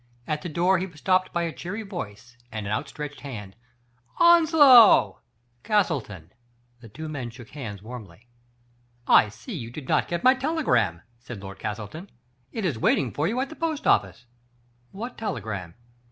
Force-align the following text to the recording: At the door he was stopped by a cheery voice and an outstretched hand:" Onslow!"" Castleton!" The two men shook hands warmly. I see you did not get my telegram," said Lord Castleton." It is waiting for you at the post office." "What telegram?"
At 0.25 0.41
the 0.41 0.49
door 0.49 0.79
he 0.79 0.87
was 0.87 0.99
stopped 0.99 1.31
by 1.31 1.43
a 1.43 1.53
cheery 1.53 1.83
voice 1.83 2.35
and 2.51 2.65
an 2.65 2.73
outstretched 2.73 3.21
hand:" 3.21 3.55
Onslow!"" 4.33 5.19
Castleton!" 5.63 6.31
The 6.81 6.89
two 6.89 7.07
men 7.07 7.29
shook 7.29 7.49
hands 7.51 7.83
warmly. 7.83 8.27
I 9.07 9.29
see 9.29 9.53
you 9.53 9.69
did 9.69 9.87
not 9.87 10.07
get 10.07 10.23
my 10.23 10.33
telegram," 10.33 11.03
said 11.19 11.39
Lord 11.43 11.59
Castleton." 11.59 12.09
It 12.51 12.65
is 12.65 12.79
waiting 12.79 13.11
for 13.11 13.27
you 13.27 13.39
at 13.41 13.49
the 13.49 13.55
post 13.55 13.85
office." 13.85 14.25
"What 14.91 15.19
telegram?" 15.19 15.75